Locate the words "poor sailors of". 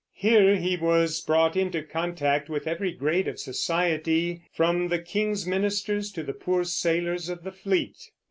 6.33-7.43